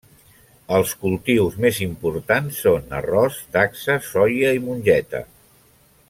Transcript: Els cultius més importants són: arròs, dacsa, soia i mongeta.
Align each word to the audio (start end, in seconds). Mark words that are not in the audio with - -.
Els 0.77 0.93
cultius 1.01 1.57
més 1.65 1.81
importants 1.87 2.57
són: 2.67 2.89
arròs, 3.03 3.37
dacsa, 3.57 3.99
soia 4.13 4.55
i 4.61 4.67
mongeta. 4.69 5.21